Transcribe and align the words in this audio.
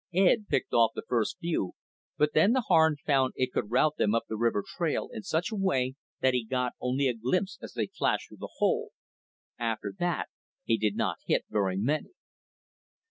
Ed 0.15 0.47
picked 0.47 0.73
off 0.73 0.93
the 0.95 1.03
first 1.07 1.37
few, 1.37 1.73
but 2.17 2.33
then 2.33 2.53
the 2.53 2.61
Harn 2.61 2.95
found 3.05 3.33
it 3.35 3.51
could 3.51 3.69
route 3.69 3.97
them 3.97 4.15
up 4.15 4.23
the 4.27 4.35
river 4.35 4.63
trail 4.67 5.09
in 5.13 5.21
such 5.21 5.51
a 5.51 5.55
way 5.55 5.93
that 6.21 6.33
he 6.33 6.43
got 6.43 6.73
only 6.81 7.07
a 7.07 7.13
glimpse 7.13 7.59
as 7.61 7.73
they 7.73 7.85
flashed 7.85 8.29
through 8.29 8.37
the 8.37 8.53
hole. 8.55 8.93
After 9.59 9.93
that 9.99 10.29
he 10.63 10.79
did 10.79 10.95
not 10.95 11.17
hit 11.27 11.45
very 11.51 11.77
many. 11.77 12.09